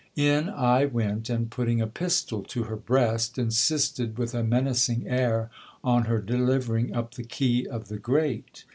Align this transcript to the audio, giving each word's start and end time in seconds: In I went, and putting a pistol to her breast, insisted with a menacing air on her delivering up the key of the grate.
In 0.15 0.49
I 0.49 0.85
went, 0.85 1.29
and 1.29 1.51
putting 1.51 1.79
a 1.79 1.85
pistol 1.85 2.41
to 2.45 2.63
her 2.63 2.75
breast, 2.75 3.37
insisted 3.37 4.17
with 4.17 4.33
a 4.33 4.43
menacing 4.43 5.07
air 5.07 5.51
on 5.83 6.05
her 6.05 6.19
delivering 6.19 6.95
up 6.95 7.13
the 7.13 7.23
key 7.23 7.67
of 7.67 7.87
the 7.87 7.99
grate. 7.99 8.65